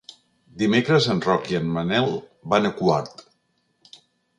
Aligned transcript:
Dimecres 0.61 1.09
en 1.15 1.21
Roc 1.27 1.47
i 1.53 1.59
en 1.61 1.69
Manel 1.77 2.11
van 2.55 2.67
a 2.73 2.77
Quart. 2.83 3.27